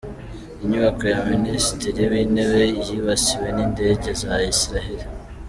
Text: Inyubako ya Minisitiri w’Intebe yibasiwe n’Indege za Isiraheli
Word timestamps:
Inyubako 0.63 1.03
ya 1.11 1.19
Minisitiri 1.31 2.01
w’Intebe 2.11 2.63
yibasiwe 2.87 3.47
n’Indege 3.55 4.09
za 4.21 4.33
Isiraheli 4.53 5.05